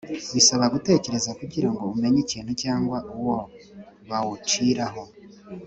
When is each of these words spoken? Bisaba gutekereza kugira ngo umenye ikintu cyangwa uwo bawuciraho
Bisaba 0.35 0.65
gutekereza 0.73 1.31
kugira 1.39 1.67
ngo 1.73 1.83
umenye 1.95 2.19
ikintu 2.25 2.51
cyangwa 2.63 2.97
uwo 3.15 3.37
bawuciraho 4.09 5.03